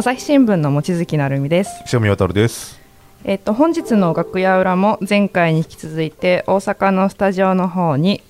[0.00, 1.84] 朝日新聞の望月成美です。
[1.92, 2.80] 塩見渡です。
[3.22, 8.22] えっと本日の楽屋裏も前回に引き続いて大阪のスタジオの方に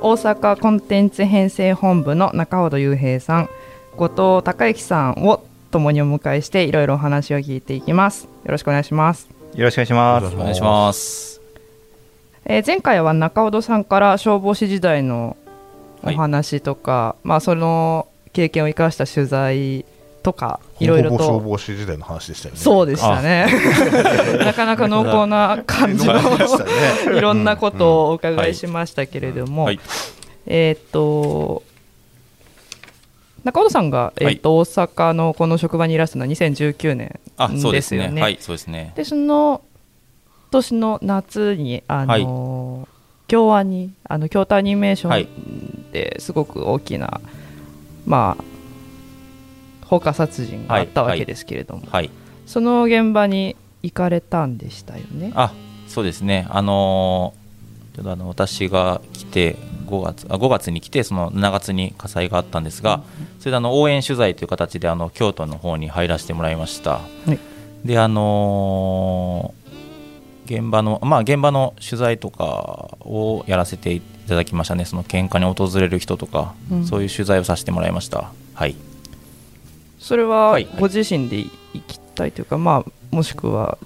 [0.00, 3.48] 大阪コンテンツ編成本部の中本雄平さん、
[3.96, 8.24] 後藤孝之さんを共にお迎えしていろいろお話を聞いていきます。
[8.24, 9.28] よろしくお願いします。
[9.54, 10.26] よろしくお願いします。
[10.34, 11.40] おお願いします。
[12.46, 15.36] えー前回は中本さんから消防士時代の
[16.02, 19.84] お話とか、まあその経験を生かした取材
[20.26, 22.60] とかいろいろほぼ消と防士時代の話でしたよね。
[22.60, 23.46] そうでしたね
[24.44, 26.14] なかなか濃厚な感じの
[27.16, 29.78] いろんなことをお伺いしましたけれども、はい。
[30.46, 31.62] えーっと
[33.44, 37.94] 中本さんが、えーっと大阪のこの職場にいらしたのは2019年あ、そうでです。
[37.94, 38.20] よね。
[38.20, 38.94] はい、そうですね。
[38.96, 39.60] でその
[40.50, 42.88] 年の夏にあの、
[43.28, 47.20] 京アニあの京都アニメーションですごく大きな、
[48.04, 48.55] まあ
[49.86, 52.10] 放火殺人があったわけですけれども、はい。
[52.46, 55.32] その現場に行かれたんでしたよね？
[55.34, 55.52] あ、
[55.88, 56.46] そうですね。
[56.50, 57.46] あのー
[57.96, 63.02] ちょっとあの私が来て5月あ5月に来てその7月に火災があったんですが、
[63.38, 66.90] それであの応援取材という形であの京都の方に入らせてもらいました。
[66.90, 67.00] は
[67.32, 67.38] い
[67.84, 69.66] であのー
[70.46, 74.84] 現場のまあ現場の取材とかをやらせていただきましたね。
[74.84, 78.30] その喧嘩に訪れる人とか、うんそういう取材をさせてもらいました。
[78.54, 78.76] はい。
[80.06, 81.50] それははいご自身で行
[81.84, 83.76] きたいというか、まあもしくは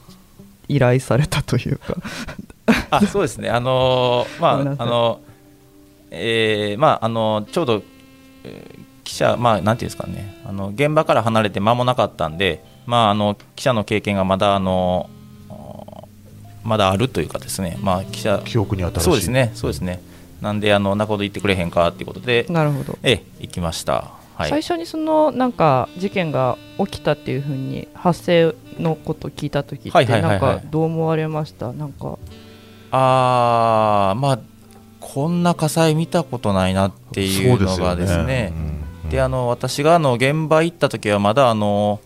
[0.69, 1.97] 依頼されたというか。
[2.91, 5.21] あそうですね、あのーまあ、あの
[6.11, 7.83] えーまあ、あのちょうど、
[8.45, 15.11] えー記者、まあ、なんていうんですかね、あの現場から離れて間もなかったんで、まあ、あの記者の経験がまだ、あの
[16.63, 19.01] まだあるというかですね、まあ、記者、記憶に新しい。
[19.01, 20.01] そうですね、そうですね、
[20.43, 24.20] なんで、あの中ほど行ってくれへんかっていうことで、なるほど、ええ、行きました。
[24.41, 31.73] はい、最初にそのなんか事件が起きたっていうふうに発生のことを聞いた時ってなんかどう思われました？
[31.73, 32.19] なんか。
[32.93, 34.39] あーまあ、
[34.99, 38.53] こんな火災見たことないなっていうのがですね。
[39.05, 39.11] うん。
[39.11, 42.01] であの私があの現場行った時はまだあの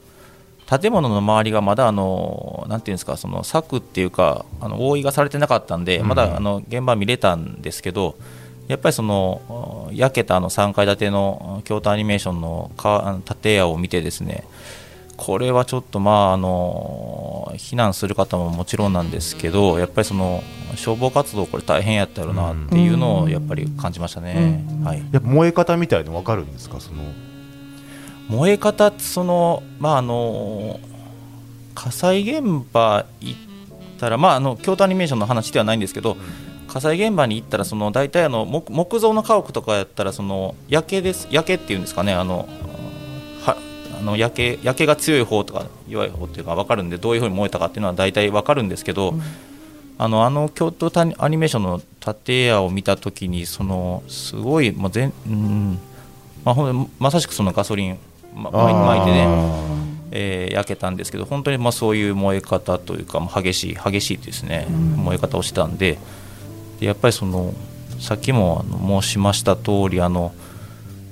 [0.66, 6.08] 建物の周りがまだあのなんていうんですかその柵っていうかあの覆いがされてなかったんでうん。
[6.08, 8.16] まだあの現場見れたんですけど
[8.68, 12.70] やっぱりその焼けたあの3階建ての京都アニメーションの
[13.42, 14.44] 建屋を見てですね
[15.16, 20.42] これはちょっとまああの避難する方ももちろんなんですけどやっぱりその
[20.76, 24.64] 消防活動これ大変やったやろなっていうのをやっぱり感じましたね。
[24.68, 24.84] うん。
[24.84, 25.02] はい。
[25.12, 26.80] や燃え方みたいの分かるんですか？
[26.80, 27.02] その
[28.28, 30.80] 燃え方ってそのまああの
[31.76, 33.38] 火災現場行っ
[34.00, 36.16] たらまああの京都アニメーションの話ではないんですけど、
[36.74, 42.48] 火災現場に行ったらその大体あの木木造の家屋とかやったらその焼けです焼けっていうんですかねあの
[43.42, 43.56] は
[43.96, 49.22] あの焼け焼けが強い方とか弱い方っていうか分かるんでどういうふうに燃えたかっていうのは大体分かるんですけど、うん。
[49.98, 51.80] あのあの京都アニアニメーションの
[52.24, 55.78] 建屋を見たときにそのすごいもう全、うん
[56.44, 57.98] まあ、ほんまさしくそのガソリン、
[58.34, 59.28] ま、巻いてね、
[60.10, 65.98] えー焼けたんですけど本当にまあそういう燃え方というか激しい激しいですね、燃え方をしたんで
[66.84, 67.54] でやっぱりその
[67.98, 70.34] さっきもあの申しました通りあの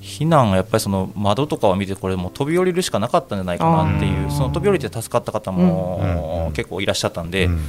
[0.02, 5.56] 避難はやっぱりその窓とかを見てこれもう飛び降りるしかなかったんじゃないかなっていうその飛び降りて助かった方うん。
[5.56, 6.52] もうん。
[6.52, 7.60] 結構いらっしゃったんで、うん。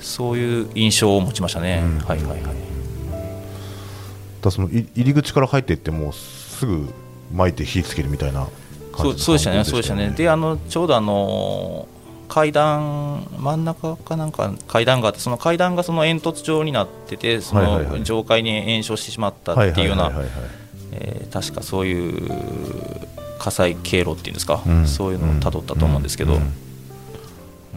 [0.00, 1.82] そういう印象を持ちましたね。
[1.82, 1.98] うん。
[2.00, 2.56] はいはいはい。
[4.42, 6.88] だそのい入り口から入っていってもうすぐ
[7.32, 10.10] 巻いて火つけるみたいな感じのそうそうでしたね、そうでしたね。
[10.10, 11.88] で、あのちょうどあの
[12.28, 20.12] 階段真ん中かなんか階段があって、その階段がその煙突状になってて、その上階に炎症してしまったっていうような
[21.32, 22.30] 確かそういう
[23.38, 24.86] 火災経路っていうんですか、うん。
[24.86, 26.38] そういうのをたどったと思うんですけど、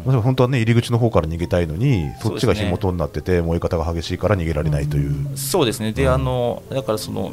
[0.04, 6.13] 本当はね入り口の方から逃げたいのにそっちが火元になってて燃え方が激しいから逃げられないという、そうですね、で、うん。
[6.13, 7.31] あのだからその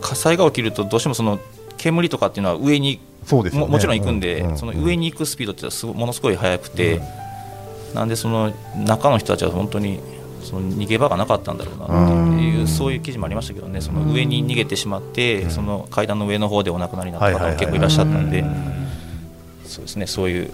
[0.00, 1.38] 火災が起きると、どうしてもその
[1.76, 3.66] 煙とかっていうのは上にそうですよね。
[3.66, 7.00] ももちろん行くんで、ううその上に行くスピードってすごものすごい速くて、
[7.94, 10.00] なんでその中の人たちは本当に
[10.42, 15.50] その逃げ場がなかったんだろうなっていう、うんそういう記事もありましたけどね、その上に逃げてしまって、うん。
[15.50, 18.72] その階段の上の方でお亡くなりになったはいはいはい方も結構いらっしゃったんで、うん
[19.64, 20.50] そうですね、そういう、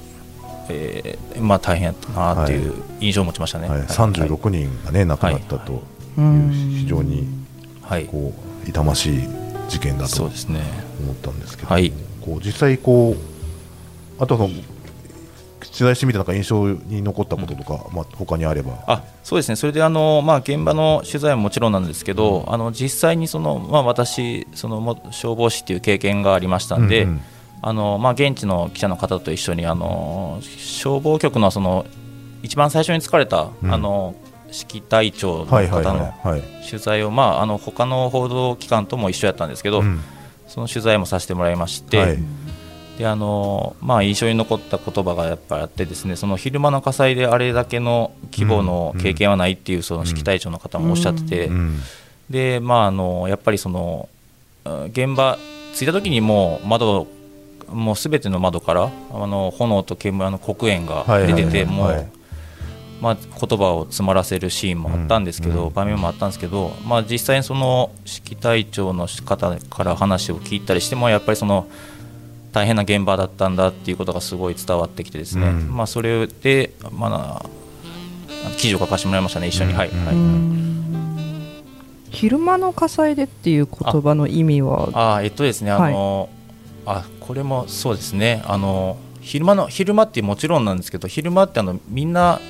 [0.69, 3.69] えーまあ、大変やったなっていう印象を持ちましたね。
[3.69, 3.89] はい、はい。
[3.89, 5.79] 36人がね亡くなったとうい
[6.19, 7.27] うん非常に
[7.83, 8.35] はい、こ
[8.67, 9.29] う痛ましい
[9.69, 10.61] 事件だと思そうですね。
[10.61, 11.93] ったんですけど、はい
[12.29, 14.55] こう実際こうあとはその
[15.61, 18.85] 取材してみてなんか印象に残ったこととか、まあ他にあれば。
[18.87, 27.21] あそうですね、それであの、まあ、現場の取材ももちろんなんですけど、あの実際にその、まあ、私そのも消防士っていう経験がありましたんで、うんうん。
[27.61, 31.87] あのまあ、現地の記者の方と一緒にあの消防局のその
[32.43, 33.73] 一番最初に疲れた、うん。
[33.73, 34.15] あの
[34.47, 36.43] 指揮隊長の方のはい。
[36.69, 40.01] 取材を、まあ、あの他の報道機関とも一緒やったんですけど、うん
[40.49, 42.19] その取材もさせてもらいまして、はい。
[42.99, 51.79] であのまあ、印象に残った言葉がやっぱりあってですねその昼間の火災であれだけの規模の経験はないっていうその指揮隊長の方もおっしゃってて、うん
[52.29, 54.09] でまあ、あのやっぱりその
[54.65, 55.39] うん現場
[55.75, 57.07] 着いた時にもう窓
[57.69, 62.09] もうすべての窓からあの炎と煙あの黒煙が出てて、もう、はい
[63.01, 71.69] まあ、言葉を詰まらせるシーンもあったんですけど、うん場面もあったんですけど、まあ、実際にその指揮隊長の方から話を聞いたりしてもやっぱりその
[72.53, 75.77] 大変な現場だったんだっていうことがすごい伝わってきてですね、うん。
[75.77, 77.47] まあ、それで、まあ、
[78.57, 80.05] 記事を書かせてもらいましたね一緒に、はい、うん。
[80.05, 82.11] はい。
[82.11, 84.89] 昼間の火災でっていう言葉の意味は？
[84.95, 86.31] あーえっとですねあの、
[86.87, 88.43] あこれもそうですね。
[88.47, 92.41] あの昼間の昼間ってもちろんなんですけど昼間ってあのみんな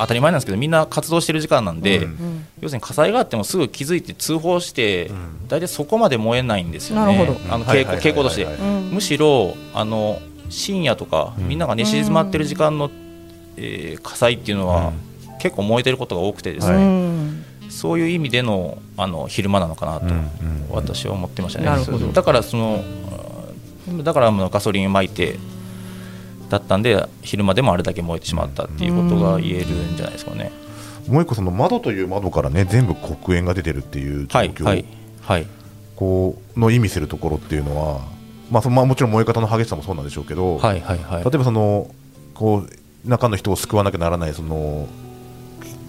[0.00, 2.46] 当たり前なんですけどみんな活動してる時間なんで、うん。
[2.60, 5.48] 要するに火災があってもすぐ気づいて通報して、ん。
[5.48, 7.26] 大体そこまで燃えないんですよね。
[7.50, 8.90] あの傾向はいはいはいはい傾向として、うん。
[8.92, 10.20] むしろあの
[10.50, 11.48] 深夜とか、うん。
[11.48, 12.90] みんなが寝静まってる時間の、
[13.56, 14.92] えー火災っていうのは、
[15.40, 20.06] 結構燃えてることが多くてですうね、んそういう意味でのあの昼間なのかなと、
[20.70, 21.66] 私は思ってましたね。
[22.12, 22.82] だからその
[24.02, 25.38] だからガソリンを撒いて
[26.58, 30.52] だったんで昼間でもあれだけ燃えてしまったっていうことが言えるんじゃないですかね。
[31.08, 34.84] もう一個その窓という窓からね全部黒煙が出てるっていう状況、はいはい
[35.22, 35.46] はい
[35.96, 38.00] こうの意味するところっていうのは、
[38.50, 41.88] まあそのまあ、もちろん燃え方の激しさもそうなんでしょうけど、はいはいはい例えばその
[42.34, 44.88] こう中の人を救わなきゃならないその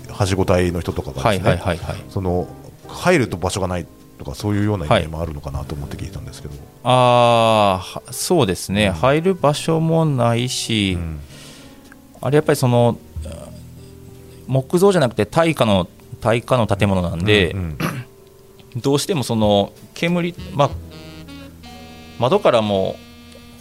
[0.09, 2.03] はしご隊の人とかがはいですね、はいはいはい。
[2.09, 2.47] その
[2.87, 6.53] 入ると場所がないとかそういうような意味もあるのかなと思って聞いたんですけど、
[6.83, 8.93] ああはそうですね、うん。
[8.93, 11.19] 入る場所もないし、うん。
[12.21, 13.49] あれやっぱりそのあ
[14.47, 15.87] 木造じゃなくて耐火の
[16.21, 17.77] 耐火の建物なんで、うん
[18.75, 20.69] どうしてもその煙、まあ、
[22.19, 22.97] 窓からも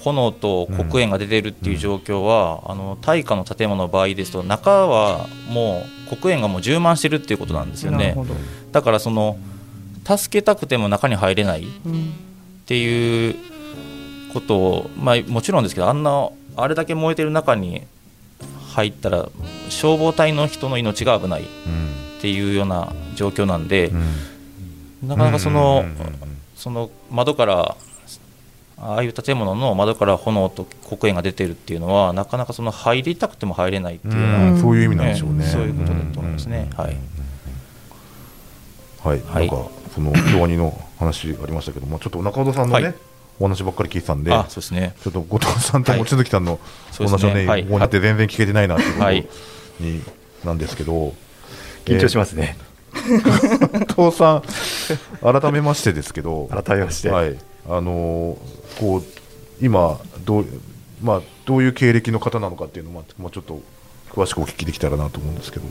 [0.01, 8.17] 炎と黒煙が出てるっていう状況は、あの耐火の建物の場合ですと中はもう黒煙がもう充満してるっていうことなんですよね。
[8.73, 9.39] だからその
[10.05, 12.13] 助けたくても中に入れないっうん
[12.67, 13.37] ていう
[14.33, 17.83] ことを、まあ、もちろんですけどあんなあれだけ燃えてる中に
[18.71, 19.29] 入ったら
[19.69, 24.05] 消防隊の人の命が危ないっうんていうような状況なんで、うん
[25.09, 25.85] なかなかその、
[26.57, 27.77] その窓から
[28.79, 34.61] ああいう建物の窓から炎と黒煙が出てるっていうのはなかなかその入りたくても入れないっていうような、うん。
[34.61, 35.45] そういう意味なんでしょうね。
[35.45, 36.71] そういうことだと思いますね。
[36.77, 36.97] はい。
[39.03, 39.49] はい、はい。
[39.49, 42.95] なんかその 京アニの話ありましたけども、ちょっと中尾さんのね、はい。
[43.41, 44.95] お話ばっかり聞いてたんで、あ、そうですね。
[45.03, 46.01] ちょっと後藤さんとはい。
[46.01, 46.59] 望月さんのお
[46.93, 47.31] そうですね。
[47.31, 47.63] 話をね、はい。
[47.63, 49.27] ここになって全然聞けてないなっていうことはい。
[49.81, 50.03] に
[50.45, 51.15] なんですけど、
[51.85, 52.57] 緊張しますね、
[53.97, 54.43] 後藤さん、
[55.41, 57.37] 改めましてですけど、改めまして、はい、
[57.69, 59.03] あのーこう
[59.61, 60.47] 今どう
[61.01, 63.61] まあどういう経歴の方なのかっていうのをまあもうちょっと
[64.11, 65.67] 詳しくお聞きできたらなと思うんですけど。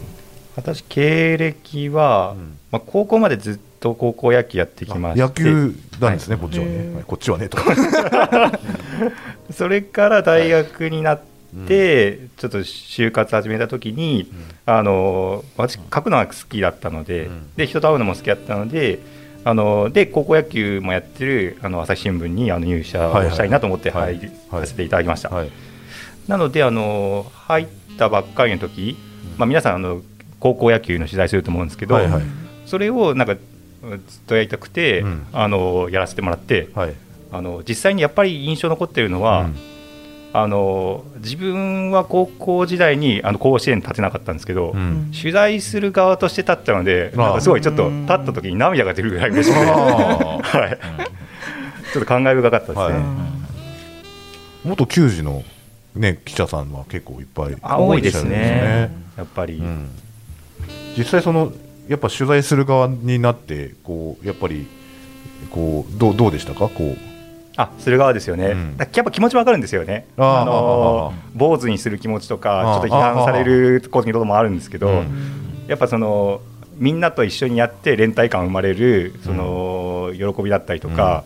[0.56, 2.58] 私経歴は、うん。
[2.72, 5.22] まあ、高校までずっと高校野球やってきまして。
[5.22, 7.58] 野球なんですね、はこっちはね、はいこっちはねと
[9.52, 11.22] それから大学になっ
[11.68, 14.32] て、ちょっと就活始めた時に、
[14.66, 17.50] あの私書くのが好きだったので,、うん。
[17.56, 19.00] で人と会うのも好きだったので
[19.44, 24.62] あので高校野球もやってるあの朝日新聞にあの入社をしたいなと思ってはい入はい。
[24.62, 25.50] らせていただきました、はい。
[26.28, 27.68] なのであの入っ
[27.98, 28.98] たばっかりの時、
[29.38, 30.02] まあ、皆さんあの
[30.44, 32.24] 高校野球の取材すると思うんですけど、はいはい。
[32.66, 35.26] それをなんかずっとやりたくて、うん。
[35.32, 36.94] あのやらせてもらってはい。
[37.32, 39.56] あの実際にやっぱり印象残ってるのは、うん。
[40.34, 45.14] あの自分は高校時代にあの甲子園立てなかったんですけど、うん。
[45.18, 49.76] 取材する側として立ったのでなんかすごいちょっと立った時に涙が出るぐらい嬉しくて、あ
[50.44, 50.78] はい、
[51.94, 52.84] ちょっと感慨深かったですね。
[52.84, 52.94] はい。
[54.68, 55.42] 元球児の、
[55.96, 58.90] ね、記者さんは結構いっぱいあ多いですね。
[59.16, 59.90] るんやっぱり、うん
[60.98, 61.52] 実際その
[61.88, 64.68] やっぱ取材する側になってこうやっぱり
[65.52, 66.70] こうどうどうでしたか？
[66.70, 66.98] こう。
[67.56, 68.76] あする側ですよね、うん。
[68.78, 76.42] やっぱ気持ちわかるんですよね、あの坊主にする気持ちとあか、あちょっと批判されることもあるんですけど、うんやっぱその
[76.78, 81.26] みんなと一緒にやって連帯感生まれるその喜びだったりとか、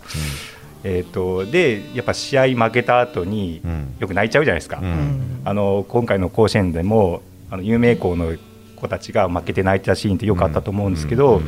[0.83, 3.95] えー、とでやっぱ試合負けた後にうん。
[3.97, 5.41] よく泣いちゃうじゃないですか、うんうん。
[5.45, 8.36] あの今回の甲子園でもあの有名校の
[8.77, 11.46] 子たちが負けて泣いてたシーンってよくあったと思うんですけど、うん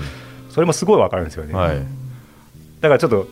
[0.49, 1.53] それもすごいわかるんですよね。
[1.53, 1.77] はい。
[2.81, 3.27] だからちょっと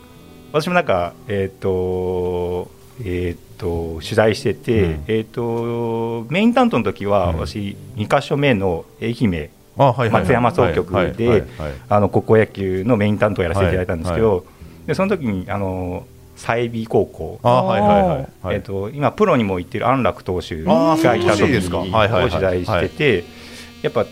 [0.52, 2.70] 私もなんか、えー、と
[3.04, 5.04] えーっと取材してて、うん。
[5.08, 7.38] えーっとメイン担当の時は、うん。
[7.38, 11.44] 私2か所目の愛媛松山総局で
[11.88, 14.44] 高校野球のメイン担当をやらせていただいたんですけど、
[14.86, 17.40] でその時にあの済美高校
[18.48, 21.82] えっと今プロにも行ってる安楽投手がいた時そうですか？
[21.82, 22.24] にはいはいはい。
[22.26, 23.24] お取材してて
[23.82, 24.06] やっぱ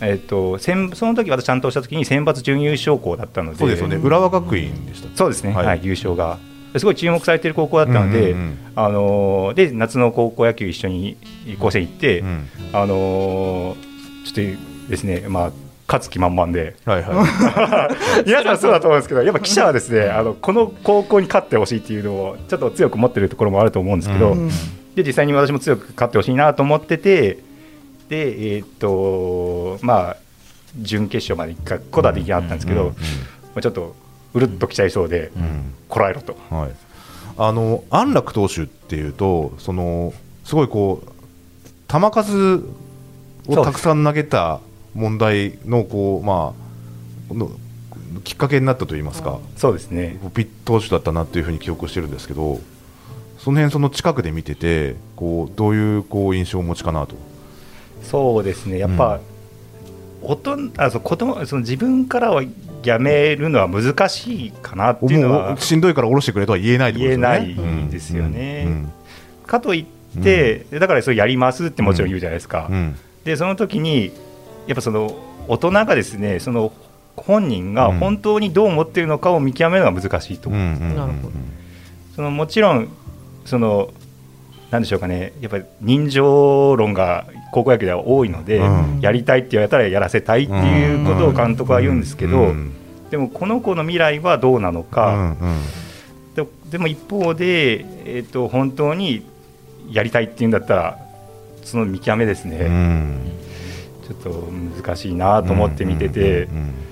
[0.00, 3.58] えっと選その時私ちゃんとした時に選抜準優勝校だったので。
[3.58, 3.96] そうですよね。
[3.96, 5.52] 浦和学院でしたそうですね。
[5.52, 5.66] はい。
[5.66, 6.38] はい優勝が。
[6.76, 8.46] すごい注目されてる高校だったのでうんうん。
[8.46, 11.16] うんあのーで夏の高校野球一緒に
[11.58, 13.76] 甲子園行ってうんあのー
[14.24, 15.50] ちょっとですねまあ
[15.88, 16.76] 勝つ気満々で。
[16.84, 17.88] はいは
[18.22, 18.24] い。
[18.28, 24.48] 皆さんそうだと思うんですけどやっぱ記者はですねあのこの高校に勝ってほしいっていうのをちょっと強く持ってるところもあると思うんですけど、うん。
[24.94, 27.38] で実際に私も強く勝ってほしいなと思ってて
[28.08, 30.16] でえーっとまあ
[30.76, 32.94] 準決勝まで行くことはできなかったんですけど、うんま
[33.56, 33.94] あ、ちょっと
[34.34, 35.42] うるっときちゃいそうで、うん。
[35.42, 36.36] うんこらえろと。
[36.50, 36.70] はい、
[37.38, 40.12] あの安楽投手っていうとその
[40.44, 41.08] すごいこう
[41.90, 42.62] 球数
[43.46, 44.60] をたくさん投げた
[44.94, 46.54] 問題のこうま
[47.30, 47.50] あの
[48.24, 50.18] きっかけになったといいますか、そうですね。
[50.34, 52.60] ピッ投手だったなというふうに記憶してるんですけど
[53.38, 57.16] その辺その近くで見ててこうどういうこう印象をお持ちかなと。
[58.02, 58.78] そうですね。
[58.78, 59.20] やっぱ、
[60.22, 62.42] 大人あそう子供その自分からは
[62.82, 66.98] やめるのは難しいかなっていうのもはうしんどいから下ろしてくれとは言えないね。
[66.98, 67.56] 言えない
[67.90, 68.64] ですよね。
[68.66, 68.72] うん。
[68.72, 68.92] うん。
[69.46, 69.86] かとい
[70.18, 72.96] って、だからそれやりますってもちろん言うじゃないですか、うん。
[73.24, 74.12] でその時に
[74.66, 76.72] やっぱその大人がですねその
[77.16, 77.98] 本人がうん。
[77.98, 80.66] 本当にどう思っているのかを見極めるのが難しいと思う、うん。
[80.66, 80.90] うん。
[80.90, 80.96] うん。
[80.96, 81.32] なるほど
[82.16, 82.88] そのもちろん
[83.44, 83.90] その
[84.70, 85.32] なんでしょうかね。
[85.40, 89.00] やっぱり人情論が高校野球では多いので、うん。
[89.00, 92.72] やりたいって言われたらやらせたいっていうことを監督は言うんですけど、うん。
[93.10, 96.44] でもこの子の未来はどうなのうか、んうん。
[96.44, 99.26] ででも一方で、えー、と本当に
[99.90, 100.98] やりたいっていうんだったら
[101.64, 103.32] その見極めですね、うん。
[104.06, 104.30] ちょっと
[104.82, 106.88] 難しいなと思って見ててうんうんうん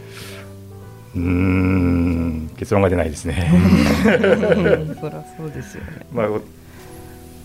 [1.16, 3.50] うーん結論が出ないですね。
[5.00, 6.06] そりゃそうですよね。
[6.12, 6.40] まあお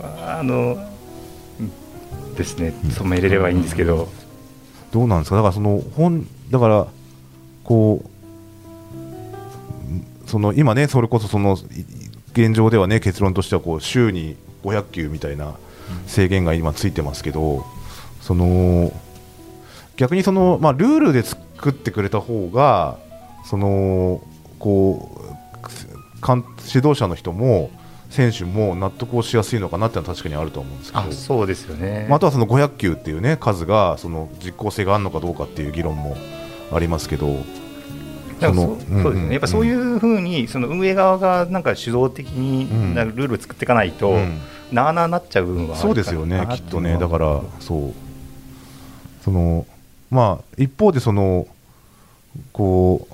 [0.03, 0.77] あの
[2.35, 4.09] ですね染めれればいいんですけど、
[4.91, 5.35] どうなんですか？
[5.35, 6.87] だからその本だから
[7.63, 11.57] こうその今ねそれこそその
[12.33, 15.55] 現状ではね結論としてはこう週に500球みたいな
[16.07, 17.65] 制限が今ついてますけど
[18.21, 18.93] その
[19.97, 22.97] 逆にそのまあルールで作ってくれた方が
[23.45, 24.21] その
[24.57, 25.21] こう
[26.25, 27.71] 監指導者の人も
[28.11, 31.03] 選手も納得をしやすいのかなってのは確かにあると思うんですけど。
[31.03, 32.05] あそうですよね。
[32.09, 36.17] まあ、あとはその500球っていうね数がその実効性があるのかどうかっていう議論も
[36.73, 37.37] ありますけど、
[38.39, 44.41] そのそうですね、やっぱそうういうふうにその運営側がなんか主導的にうんなルールを作っていかないと、ん。
[44.71, 46.97] なあなあなっちゃう部分はあるそうですよねきっとね。
[46.97, 47.93] だからそう。
[49.23, 49.65] その
[50.09, 51.47] まあ一方でその
[52.51, 53.07] こ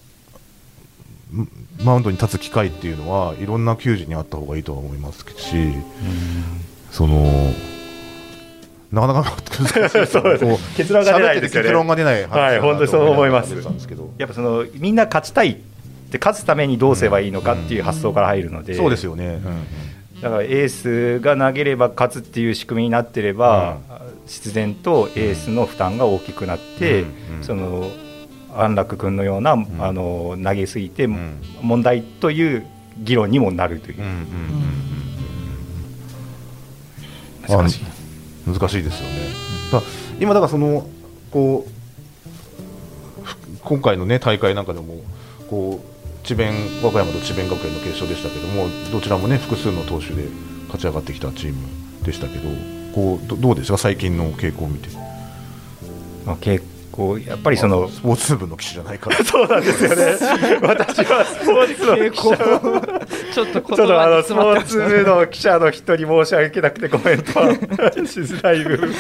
[1.34, 5.74] うんマウンドに立つ機会っていうのはいろんな球児にあった方がいいとは思いますし
[6.92, 7.24] その
[8.92, 9.36] なかなか
[10.76, 11.68] 結論が出ないですよね。
[11.68, 13.54] 結論が出ないはい本当にそう思います。
[14.18, 15.56] やっぱそのみんな勝ちたいっ
[16.10, 19.42] て勝つためにどうすればいいのかっていう発想から入るので、そうですよね、
[20.22, 23.78] だからエースが投げれば勝つっていう仕組みになってれば、
[24.26, 27.44] 必然とエースの負担が大きくなって、うんうん。
[27.44, 27.92] その
[28.62, 29.68] 安楽君のような、ん。
[29.80, 31.40] あの投げすぎてん。
[31.62, 32.66] 問題という
[33.00, 33.98] 議論にもなるという、
[37.48, 37.86] 難しい。
[38.48, 39.16] あ難しいですよね。
[39.72, 39.82] だ
[40.20, 40.88] 今だからその
[41.32, 45.02] こうふ今回のね大会なんかでも
[45.50, 50.30] こう智弁和歌山と智弁学園の決勝でしたけどもどちらもね複数の投手で
[50.68, 51.58] 勝ち上がってきたチーム
[52.06, 52.50] でしたけど
[52.96, 53.78] こうどどうですか？
[53.78, 54.90] 最近の傾向を見て。
[56.26, 56.36] まあ、
[56.98, 59.18] 結構やっぱりそのスポーツ部の記者じゃないから。
[59.24, 60.58] そうなんですよね。
[60.68, 62.38] 私はスポーツの記者
[63.34, 67.58] ちょっと言ちょっとあのスポーツ部の記者の人に申し訳なくてコメントは し
[68.22, 68.94] づらい部分。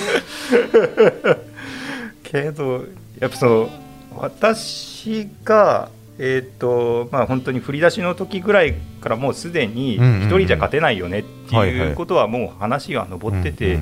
[2.23, 2.85] けど
[3.19, 3.69] やっぱその
[4.15, 5.89] 私が
[6.19, 13.79] えっ、とまあ本当に振り出しの時ぐらいからもうすでに一人じゃ勝てないよねってはいうことはもう話が上ってて、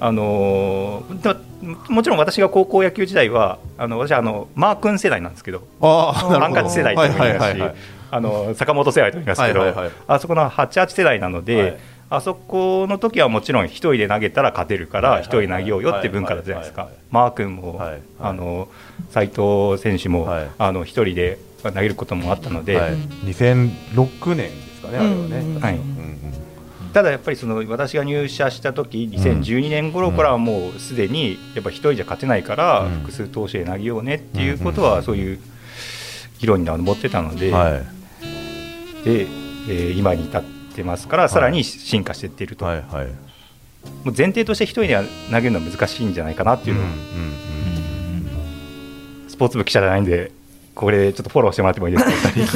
[0.00, 7.62] あのーだもちろん私が高校野球時代はあの私はあのマー君世代なんですけどハンカチ世代とも言いますし
[8.10, 11.78] あの坂本世代とも言いますけど、あそこの88世代なので、はい。
[12.10, 16.90] あそこの時はもちろん一人で投げたら勝てるから一人投げようよって文化だったじゃないですか。
[17.10, 18.00] マー君も、はいはい。
[18.20, 18.68] あの
[19.12, 20.28] 斉藤選手も、
[20.84, 25.16] 一人で投げることもあったので、はい、2006年ですかね、あれはね。
[25.16, 25.56] うん。
[25.56, 26.41] うんはいうんうん
[26.92, 32.90] ただやっぱりその私が入社した時2012年頃からはもうすでにやっぱ一人じゃ勝てないからうん。
[33.00, 35.38] 複数投手で投げようねっていうことはそういう
[36.38, 39.04] 議論には上ってたので,、はい。
[39.04, 40.42] でえー今に至っ
[40.74, 43.06] てますからさらに進化していっていると、はいはい。
[44.04, 46.96] もう前提として一人では投げるのは難しいんじゃないかなっていうのを、うんうん。
[49.28, 50.30] スポーツ部記者じゃないんで
[50.74, 52.52] これちょっとフォローしてもらってもいいですか お二人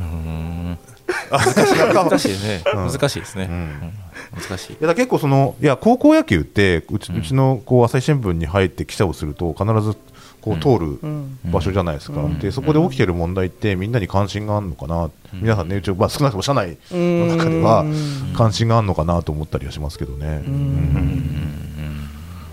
[0.00, 0.78] うん
[1.30, 2.86] 難難しいですね、うん。
[2.90, 3.52] 難しいですね、うん。
[3.52, 3.92] うん。
[4.48, 4.72] 難しい。
[4.72, 7.22] いや結構そのいや高校野球ってうち,、ううん。
[7.22, 9.96] ちのこう朝日新聞に入って記者をすると必ず
[10.40, 11.38] こう通るうん。
[11.44, 12.38] 場所じゃないですか、うん。
[12.38, 18.32] でそこで起きてる問題ってみんなに関心があるのかな、皆さんねうち、まあ、少なくとも社内の中ではうん。
[18.36, 21.68] 関心があるのかなと思ったりはしますけどね、うん。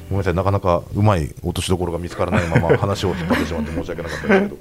[0.10, 0.34] ごめんなさい。
[0.34, 4.58] なかなかうまい落としどころが見つからないまま 話を引っ張ってしまって申し訳なかったですけど。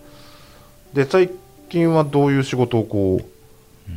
[0.94, 1.30] で最
[1.68, 3.25] 近はどういう仕事をこう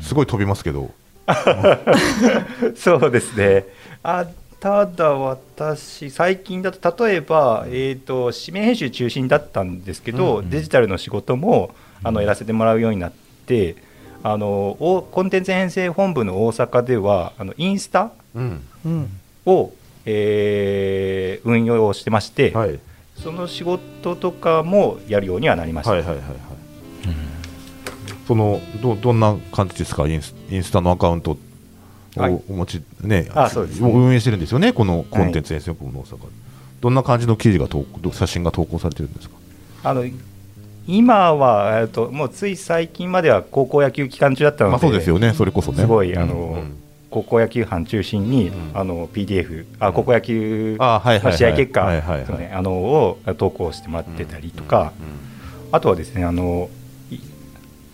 [0.02, 0.92] すごい飛びますけど、
[2.76, 3.66] そうですね。
[4.04, 4.26] あ
[4.60, 13.12] ただ私最近だと例えば、えー、と指名編集中心だったんですけど、うんデジタルの仕事もあのやらせてもらうようになっ
[13.46, 13.76] て
[14.24, 19.10] あのおコンテンツ編成本部の大阪ではあのインスタうんうん。
[19.46, 19.72] を、
[20.06, 22.80] えー運用してまして、はい、
[23.16, 26.57] その仕事とかもやるようにはなりました、はいはいはいはい
[28.28, 30.08] そのどどんな感じですか？
[30.08, 31.38] インスインスタのアカウントを
[32.18, 32.42] はい。
[32.50, 33.88] お持ち、ねあそうですね。
[33.88, 34.74] も運営してるんですよね？
[34.74, 36.18] このコンテンツ編成部の大阪、
[36.82, 39.36] どんな感じの記事が投稿写真が投稿されてるんですか？
[39.84, 40.04] あの
[40.88, 45.34] 今は、えっと、もうつい最近までは高校野球期間中だったので、まあそうですよね。
[45.34, 45.80] それこそね。
[45.80, 46.78] すごいうんあのうん。
[47.10, 48.52] 高校野球班中心に、ん。
[48.74, 52.26] あの PDF あ高校野球あはいはいはいの試合結果はいはいはい。
[52.26, 54.92] そうねあのを投稿してもらってたりとか、
[55.72, 56.77] あとはですねあのい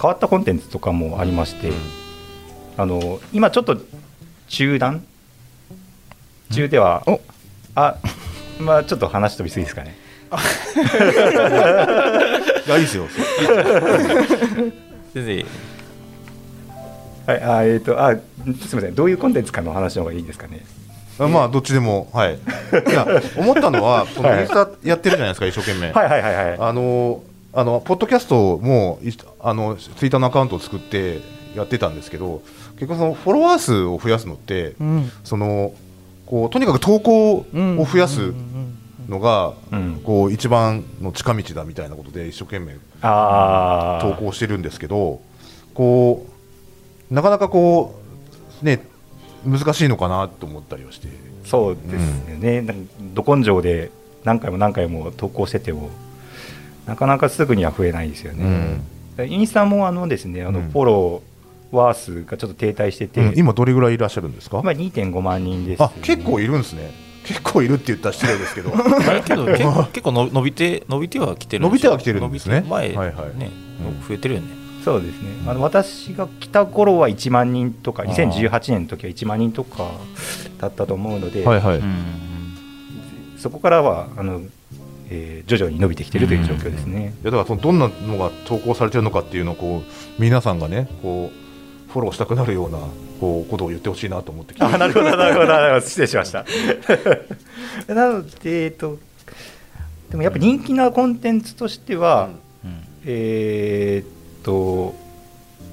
[0.04, 1.72] 変わったコンテンツとかもありまして、
[2.76, 3.78] あの今ちょっと
[4.50, 5.02] 中断？
[6.52, 7.22] 中では、お。
[7.74, 7.96] あ
[8.60, 9.96] まあちょっと話飛びすぎですかね。
[12.68, 13.08] いやいいですよ。
[15.16, 15.46] 全然
[17.26, 18.96] はいあえっ、とあすみません。
[18.96, 20.66] どういうコンテンツかの話の方がいいですかね？
[21.18, 22.34] あまあどっちでもはい。
[22.34, 22.38] い
[22.92, 24.42] や思ったのはそのはい。
[24.42, 26.58] インスタやってるじゃないですか一生懸命、はいはいはいはい。
[26.60, 27.24] あの
[27.56, 31.22] あのポッドキャストもいあのツイッターのアカウントを作って
[31.56, 32.42] やってたんですけど
[32.74, 35.12] 結局そのフォロワー数を増やすのって、うん。
[35.24, 35.74] その
[36.26, 40.02] こうとにかく投稿を増やすうんのが、うん。
[40.04, 45.22] こう一番の近道だみたいなことで一生懸命ああ投稿してるんですけど
[45.76, 46.26] こ
[47.12, 48.00] うなかなかこ
[48.62, 48.84] うね
[49.46, 51.08] 難しいのかなと思ったりはして。
[51.46, 53.92] そうですよね、なんかど根性で
[54.24, 55.90] 何回も何回も投稿してても
[56.86, 58.82] なかなかすぐには増えないですよね、
[59.28, 60.70] インスタもあのですねあのうん。
[60.70, 61.24] フォロ
[61.72, 63.40] ワー数がちょっと停滞してて、うん。
[63.40, 64.60] 今どれぐらいいらっしゃるんですか？
[64.60, 66.92] 今2.5万人です、あ結構いるんですね。
[67.26, 68.72] 結構いるって言ったら失礼ですけど。
[68.76, 72.56] あれけど 結構結構の伸びて伸びてはきてるん伸びてはきてるんですね。
[72.56, 73.40] 伸びて前、はいはい。
[73.40, 73.50] ね
[74.02, 74.08] うん。
[74.08, 74.48] 増えてるよね。
[74.84, 75.30] そうですね。
[75.48, 78.30] あの私が来た頃は1万人とかあー。
[78.30, 79.92] 2018年の時は1万人とか
[80.60, 81.82] だったと思うので、はいはい、
[83.38, 84.42] そこからはあの、
[85.10, 92.80] えー徐々に伸びてきてるという状況ですね、いやだからそのどんなのが投稿されてるのかっていうのをこう皆さんがねこうフォローしたくなるような
[93.20, 94.66] こうことを言ってほしいなと思ってきて。
[94.66, 95.86] あなるほどなるほどなるほど。
[95.86, 96.46] 失礼しました。
[97.94, 98.98] なので、えっと、
[100.10, 102.30] でもやっぱ人気なコンテンツとしては、
[103.06, 104.96] えーっと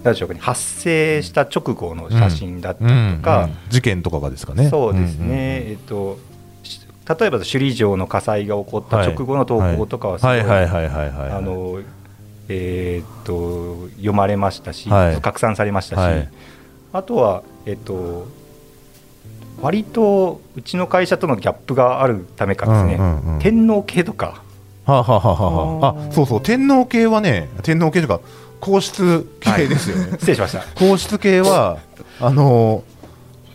[0.05, 3.51] 何でしょうかね発生した直後の写真だったりとか、うん。
[3.51, 3.57] うん。
[3.69, 4.69] 事件とかがですかね。
[4.69, 5.29] そうですね、ん。
[5.29, 5.33] ん。
[5.33, 6.30] えっとし
[7.19, 10.47] 例えば首里城の火災が起こった直後の投稿とかはすごい、はい。
[10.47, 10.67] はい。
[10.69, 10.89] はい。
[10.89, 11.11] はい。
[11.11, 11.31] はい。
[11.33, 11.81] あの
[12.49, 15.21] えーっと読まれましたし、はい。
[15.21, 16.29] 拡散されましたし、はい。
[16.93, 18.27] あとは、えっと、
[19.61, 23.39] 割とうちの会社とのギャップがあるためかですね、うんうんうん。
[23.41, 24.43] 天皇系とか、
[24.85, 26.41] はあ、はあはあはあ、あそうそう。
[26.41, 28.21] 天皇系はね天皇系というか
[28.61, 30.61] 皇室系ですよね、 失礼しました。
[30.75, 31.79] 皇室系は
[32.21, 32.83] あの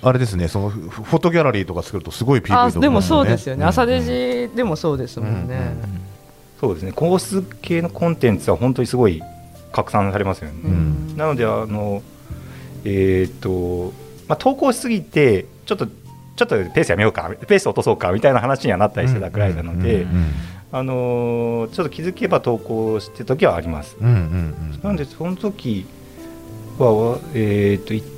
[0.07, 3.67] あれですねそのフフォトギャラリーとか作るとすごい PV とかあでもそうですよね、ん。
[3.67, 4.01] 朝デ
[4.49, 5.75] ジでもそうですもんね、
[6.61, 9.21] そうですね、皇室系のコンテンツは本当にすごい
[9.71, 10.61] 拡散されますよね。
[10.63, 11.17] うん。
[11.17, 12.01] なので、あの
[12.85, 13.93] えーっと
[14.27, 20.31] まあ、投稿しすぎて、ちょっと、ちょっとペースやめようか、ペース落とそうかみたいな話にはなったりしてたくらいなので、うんうん
[20.71, 23.95] あのーちょっと気づけば投稿してる時はあります。
[23.99, 25.85] うんうんうんなので、その時
[26.77, 28.14] は、えーっと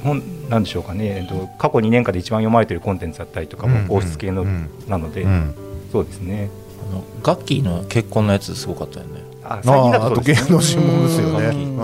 [0.00, 4.68] いほんなんでしょうかね、えっと過去2年間で一番読まれてるコンテンツだったりとかうんも皇室系のうん。
[4.88, 5.54] なので、うん。
[5.92, 6.50] そうですね。
[6.90, 9.22] あのガッキーの結婚のやつすごかったよね。
[9.44, 10.48] あ最近だああととそうですね。
[10.48, 11.38] 芸能新聞ですようね
[11.76, 11.80] ん。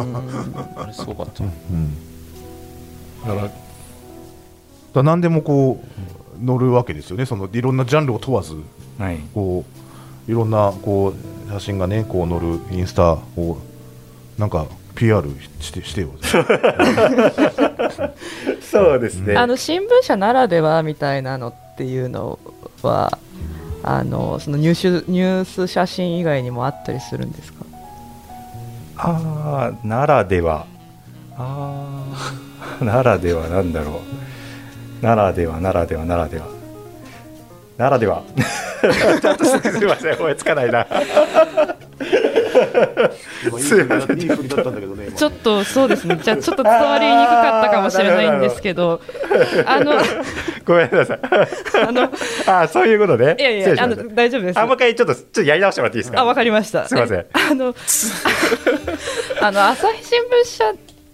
[0.76, 1.96] あれすごかった、うん
[3.26, 3.50] だから
[4.94, 5.82] だ何でもこ
[6.40, 7.26] う乗るわけですよね。
[7.26, 8.54] そのいろんなジャンルを問わず
[8.98, 9.18] はい。
[9.34, 9.64] こ
[10.28, 11.12] ういろんなこ
[11.48, 13.58] う写真がねこう載るインスタを
[14.38, 15.22] なんか PR
[15.60, 16.08] してしてよ
[18.60, 19.36] そうですね。
[19.36, 22.38] あの新聞社ならではみたいなのっていうの
[22.82, 23.18] は
[23.82, 27.64] あのそのニュースニュース写真以外にもあったりするんですか？
[28.98, 30.66] ああならでは。
[31.38, 32.02] あ
[32.80, 34.00] あ ならではなんだろ
[35.02, 35.04] う。
[35.04, 36.46] ならではならではならでは。
[37.76, 38.22] ならでは。
[39.20, 40.86] ちょっとすみません思いつかないな
[45.16, 46.18] ちょっとそうですね。
[46.22, 49.00] じゃあちょっと伝わりにくかったかもしれないんですけど。
[49.66, 49.92] あの
[50.64, 51.20] ごめんなさい。
[51.86, 52.10] あの
[52.46, 54.58] ああそういうことねいやいやあの大丈夫です。
[54.58, 56.20] あもう一回ちょっとちょっとやり直してもらっていいですか？
[56.20, 56.88] あわかりました。
[56.88, 57.74] すいませんあの
[59.40, 60.64] あの朝日新聞社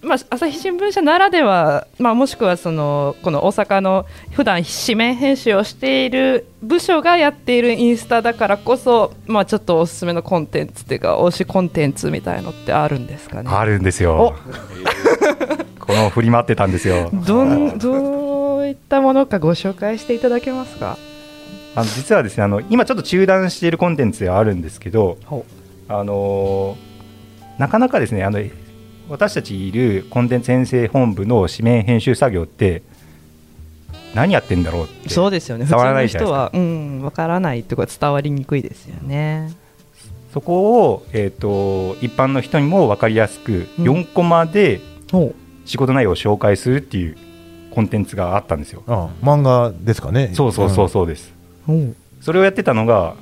[0.03, 13.49] まあ、朝日新聞社ならでは、まあ、もしくはそのこの大阪の普段紙面編集をしている部署がやっているインスタだからこそ、まあ、ちょっとおすすめのコンテンツっていうか推しコンテンツみたいのってあるんですかね。
[13.49, 14.35] あるんですよ。
[15.79, 17.09] この振り回ってたんですよ。
[17.13, 20.97] どんどういったものかご紹介していただけますか？
[21.75, 25.45] あの実はですねあの今ちょっと中断しているコンテンツではあるんですけどほ
[25.87, 26.93] あのー
[27.59, 28.39] なかなかですねあの
[29.09, 32.83] 私たちいるコンテンツ編成本部の紙面編集作業って
[34.13, 35.65] 何やってんだろうってそうですよね。
[35.65, 36.31] 普伝わら通のないじゃないですか。
[36.31, 39.51] 人はうんわからないってことは伝わりにくいですよね。
[40.33, 43.85] そこを、えー、と一般の人にも分かりやすくうん。
[43.85, 45.33] 4コマでほ
[45.65, 47.17] 仕事内容を紹介するっていう
[47.71, 48.83] コンテンツがあったんですよ。
[48.87, 50.31] あ漫画ですかね。
[50.33, 51.31] そうそうそうそうです。
[51.67, 51.95] うほう。
[52.21, 53.15] それをやってたのが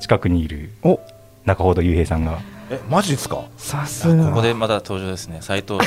[0.00, 1.00] 近くにいるお。
[1.44, 2.38] 中ほど雄平さんが
[2.70, 3.44] えマジですか？
[3.56, 5.38] さすこがこでまた登場ですね。
[5.42, 5.80] 斉藤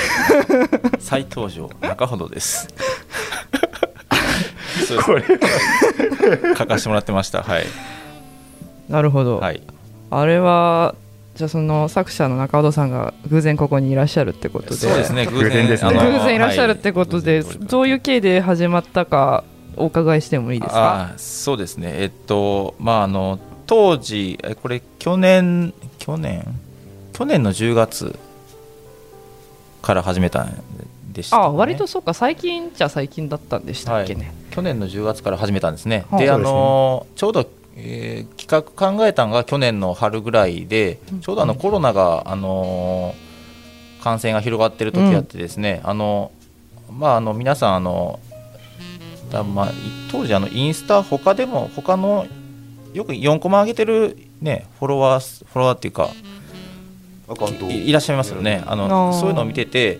[0.99, 2.67] 再登場中ほどです。
[5.05, 5.23] これ
[6.57, 7.41] 書かせてもらってました。
[7.43, 7.65] はい。
[8.89, 9.61] なるほど、はい。
[10.11, 10.95] あれは
[11.35, 14.75] じゃあその作者の中尾さんが偶然ここにいらっしゃるってことで。
[14.75, 15.25] そうですね。
[15.25, 15.93] 偶然ですね。
[15.93, 17.57] 偶然いらっしゃるってことで、はい。
[17.61, 19.43] どういう経緯で始まったか
[19.77, 21.11] お伺いしてもいいですか？
[21.13, 21.93] あそうですね。
[21.99, 26.43] えっとまああの当時えこれ去年去年？
[27.13, 28.17] 去年の10月
[29.81, 30.63] から始めたん
[31.11, 36.05] でした、ね、あ割とそうか最近じゃ最近だったんでしたっけね、去年の10月から始めたんですね。
[36.09, 43.15] はあで、あのちょうど、えー企画考えたのが去年の春ぐらいで、ちょうどあのコロナが、あの
[44.03, 46.31] 感染が広がってる時あってですね、あの
[46.91, 48.19] まああの皆さんあの
[49.31, 49.71] だまあ
[50.11, 52.27] 当時あのインスタ他でも他の
[52.93, 56.09] よく4コマ上げてるねフォロワーフォロワーっていうか
[57.27, 59.99] アカウントいいらっしゃいますよね、あのそういうのを見てて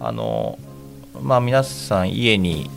[0.00, 0.58] あの、
[1.20, 2.70] まあ、皆さん家に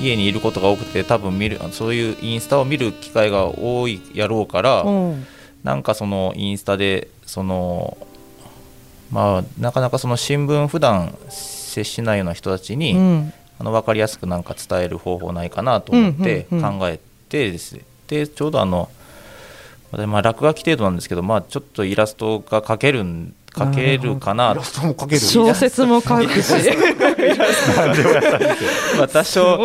[0.00, 5.26] 家にいることが多くて多分見るそういうインスタを見る機会が多いやろうから、うん。
[5.64, 7.98] なんかそのインスタでその
[9.10, 13.32] まあなかなかその新聞普段接しないような人たちに、うん。
[13.58, 16.78] あの分かりやすくなんか伝える方法ないかなと思ってうんうんうん。
[16.78, 17.72] 考えてです。
[17.72, 18.88] ね、でちょうどあの
[19.92, 24.52] まあ落書き程度なんですけど、まあ、ちょっとイラストが描けるん描けるかな。
[24.52, 25.20] イラストも描ける。
[25.20, 26.52] 小説も書くし。
[28.98, 29.58] まあ多少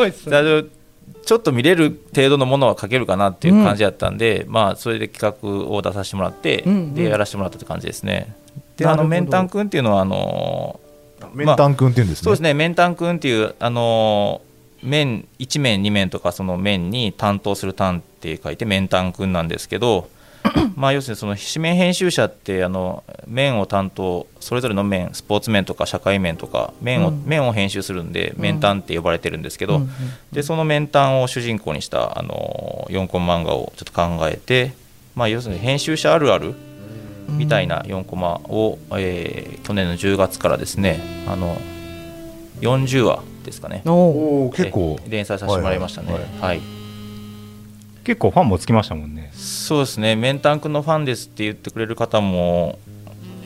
[1.26, 6.96] ちょっと見れる程度のものは書けるかなっていう感じだったんで、まあそれで企画を出させてもらって、うんうん。
[6.96, 8.36] でやらせてもらったって感じですね。
[8.78, 10.80] であのメンタン君っていうのはあの
[11.34, 20.10] メンタン君って言うんですね、そうですね、面単君っていう、あのー面1面、2面とか、その面に担当する担って書いて、面単君なんですけど、
[20.76, 27.24] まあ要するにその紙面編集者ってあの面を担当それぞれの面スポーツ面とか社会面とか面を,、うん。
[27.26, 29.90] 面を編集するんで面単って呼ばれてるんですけど、うんうん
[30.32, 34.74] でその面単を主人公にしたあの4コマ漫画をちょっと考えて、
[35.16, 36.56] まあ、要するに編集者あるある
[37.30, 41.56] みたいな4コマを、えー去年の10月からですねあの
[42.62, 43.82] 40話ですかね。
[43.86, 44.98] お結構。
[45.06, 46.14] え連載させてもらいましたね。
[46.14, 46.62] はいは、はい
[48.04, 49.32] 結構ファンもつきましたもんね。
[49.34, 50.16] そうですね。
[50.16, 52.78] メンタン君のファンですって言ってくれる方も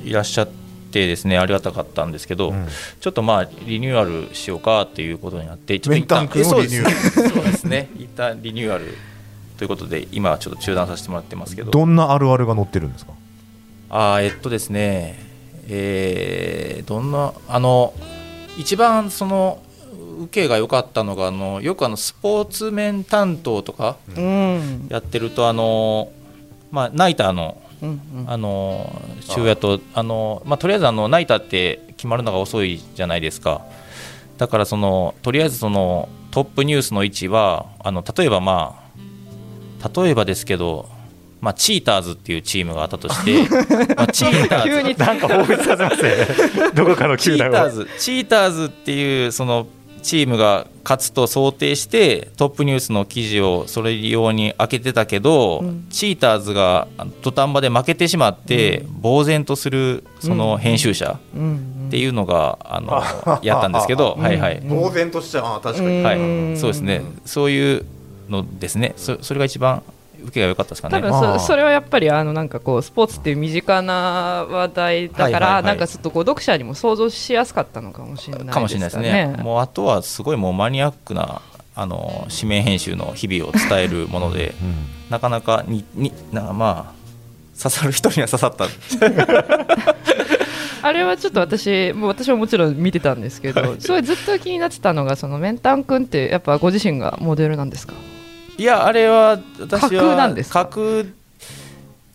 [0.04, 0.48] いらっしゃっ
[0.92, 1.38] てですね。
[1.38, 2.68] ありがたかったんですけど、うん。
[3.00, 6.96] ちょっとまあリニューアルしようかっていうことになってちょっとメンタン君をリニューアル。
[6.96, 7.90] えそうですね。
[8.00, 8.96] 一旦リニューアル
[9.58, 11.72] ということで今はちょっと中断させてもらってますけど。
[11.72, 13.14] どんなあるあるが載ってるんですか？
[13.90, 15.20] あーえっとですね、
[15.68, 17.94] えーどんな、あの、
[18.58, 19.60] 一番その、
[20.24, 24.88] 受けが良かったのが、あのよくあのスポーツ面担当とかうん。
[24.90, 26.12] やってると、あの
[26.72, 28.26] まあ、ナイターの、うんうん。
[28.28, 33.66] あの昼夜と、あのまあ、とりあえずあのナイターって決まるのが遅いじゃないですか。
[34.38, 38.88] だからそのとりあえずそのトップニュースの位置はあの例えばまあ
[39.94, 40.90] 例えばですけど、
[41.42, 43.48] まあ、チーターズっていうチームがあったとして、
[43.96, 45.04] まあ、チーターズ。
[45.04, 46.72] なんか彷彿させますね。
[46.74, 49.68] どこかのチーターズチーターズっていうその
[50.02, 55.88] チームが勝つと想定してトップニュースの記事をそれ用に開けてたけど、うん。
[55.90, 61.88] チーターズがあの土壇場で負けてしまって、呆然とするその編集者うん。
[61.88, 63.04] っていうのが、あの
[63.44, 64.24] やったんですけど、うん。
[64.24, 66.18] はいはい、呆然としちゃうあ確かに、うんはい。
[66.18, 66.58] うん。
[66.58, 67.02] そうですね。
[67.26, 67.86] そういう
[68.30, 68.94] のですね。
[68.98, 69.84] そそれが一番
[70.28, 71.00] 受けが良かったですかね。
[71.00, 75.64] 多分そそれはやっぱりあのなんかこうスポーツっていう身近な話題だから、はいはいはい。
[75.64, 79.36] なんかちょっとこう読者にも想像しやすかったのかもしれないですかもしれないですね。
[79.42, 81.42] もうあとはすごいもうマニアックな
[81.76, 84.54] あの紙面編集の日々を伝えるもので
[85.10, 88.66] なかなかにになまあ刺さる人には刺さった。
[90.84, 97.94] あれはちょっと私もう私ももちろん見てたんですけどすごいずっと気になってたのがそのメンタン君ってやっぱご自身がモデルなんですか？
[98.58, 100.66] いやあれは私は架空なんですか？
[100.66, 101.04] 架空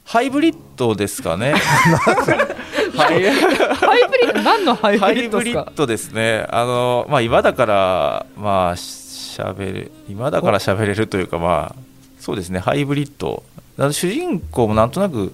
[0.05, 1.55] ハイブリッドですかね。
[1.55, 6.47] ハ イハイブリッド何のハイブハリッイブリッドですかドですね。
[6.51, 11.81] あのまあ今だからまあしゃべる今だから喋れるというかまあ
[12.21, 12.59] そうですね。
[12.59, 13.43] ハイブリッド。
[13.79, 15.33] あの主人公もなんとなく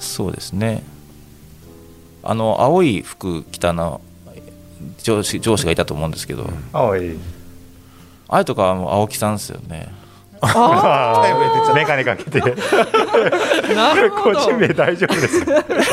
[0.00, 0.82] そうですね。
[2.22, 4.00] あの青い服着たの
[5.02, 7.18] 上司上司がいたと思うんですけど、青い
[8.28, 9.88] あれとかはもう青木さんですよね。
[10.40, 11.22] あ
[11.74, 12.40] メガネかけて。
[12.40, 15.44] あなるほ個ど人名大丈夫です。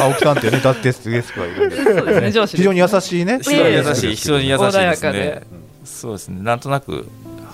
[0.01, 1.75] 青木さんってねダッテスゲストがいるんで。
[1.77, 3.39] そうですね上司非常に優しいね。
[3.41, 5.41] 非常に優しい、い非常に優しいですね。
[5.85, 7.07] そうですね、なんとなく、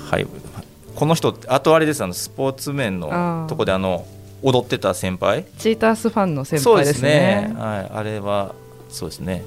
[0.09, 0.27] はい、
[0.95, 4.05] この人、あとあれです、あのスポーツ面あのーとこであの
[4.41, 7.53] 踊ってた先輩、チータースファンの先輩そうでですすね。
[7.53, 8.53] ね、はい、あれは、
[8.89, 9.43] そうですね。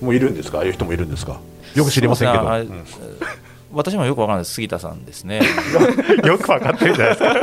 [0.00, 0.58] もういるんですか？
[0.58, 1.40] ああいう人もいるんですか？
[1.74, 2.44] よく知りませんけど、
[3.72, 5.40] 私もよくわからないです、杉田さんですね。
[6.24, 7.34] よく分かってるじゃないですか。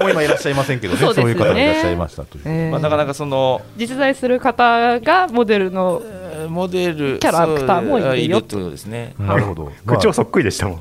[0.00, 1.00] もう今いらっしゃいませんけどね。
[1.00, 1.14] そうね。
[1.22, 2.70] そういう方がいらっしゃいましたという、えー。
[2.70, 8.10] まあ、なかなかその、実在する方がモデルのえーモデル、キャラクターもいるよ。
[8.12, 9.14] そういるってことですね。
[9.18, 10.80] なるほど、まあ口調そっくりでしたもん。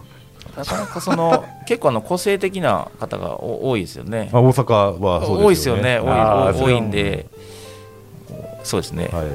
[0.58, 4.30] なかなかその、 結構あの個性的な方がお多いですよね。
[4.32, 6.00] まあ、大阪はそうですよね。
[6.00, 6.04] 多
[6.50, 7.26] いですよね、多い多いんで、
[8.64, 9.10] そうですね。
[9.12, 9.26] はい、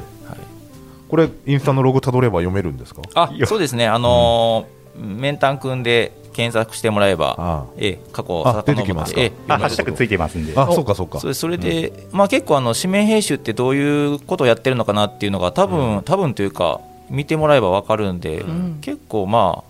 [1.08, 3.02] これインスタのログたどれば読めるんですか？
[3.14, 9.20] あそうですね、あのーメンタン君で検索してもらえば、あええ過去あ出てきますか。
[9.20, 10.52] ええあハッシュタグついてますんで。
[10.56, 11.20] あそうかそうか。
[11.20, 18.78] それそれで、まあ、結構あの、紙面編集ってどういうことをやってるのかなっていうのが、多分、多分というか、見てもらえば分かるんで、ん。
[18.80, 19.64] 結構まあ、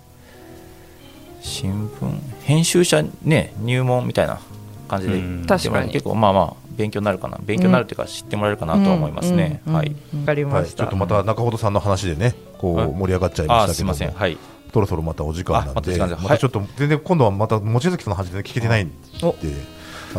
[1.42, 4.40] 新聞、編集者、ね、入門みたいな
[4.88, 5.92] 感じで確かに。
[5.92, 9.60] 結構まあまあ、勉強になるかな、勉強になるというか、知ってもらえるかなとは思いますね。
[9.66, 9.72] うん。
[9.72, 9.94] うんはい。
[10.14, 10.20] うん。
[10.20, 12.86] わかりはい、ました、ちょっとまた中ほどさんの話でねこはい。
[12.86, 13.94] う盛り上がっちゃいまあしたけども。
[13.94, 14.38] すいません、はい、
[14.74, 19.36] そろそろまたお時間なんでまたちょっと全然今度はまた望月さんの話で聞けてないんでお。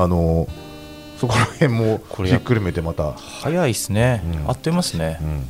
[0.02, 0.48] あの
[1.20, 4.50] そこら辺もこれひっくるめてまた、早いですね、うん。
[4.50, 5.18] あっという間ですね。
[5.22, 5.46] うん。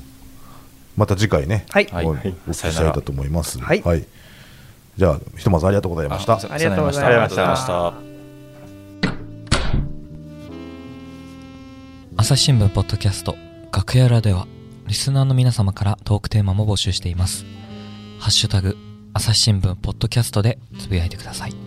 [0.97, 1.87] また次回ね、はい。
[1.91, 2.05] はい。
[2.05, 3.59] おお聞きしたいと思います。
[3.59, 3.83] はい。
[4.97, 6.33] じゃあひとまずありがとうございました。
[6.51, 7.05] ありがとうございました。
[7.05, 7.93] ありがとうございました。
[12.17, 13.35] 朝日新聞ポッドキャスト
[13.71, 14.47] 楽屋裏では
[14.87, 17.45] リスナーの皆様からトークテーマも募集しています。
[18.19, 18.77] ハッシュタグ
[19.17, 21.64] 朝日新聞ポッドキャストでつぶやいてください。